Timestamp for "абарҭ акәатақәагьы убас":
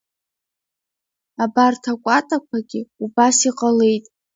1.43-3.37